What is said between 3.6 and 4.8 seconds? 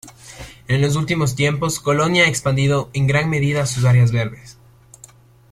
sus áreas verdes.